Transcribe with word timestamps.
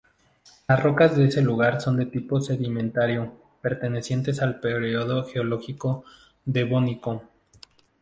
Las 0.67 0.81
rocas 0.81 1.15
de 1.15 1.25
este 1.25 1.43
lugar 1.43 1.79
son 1.79 1.95
de 1.97 2.07
tipo 2.07 2.41
sedimentario, 2.41 3.33
pertenecientes 3.61 4.41
al 4.41 4.59
período 4.59 5.23
geológico 5.27 6.03
devónico. 6.43 7.23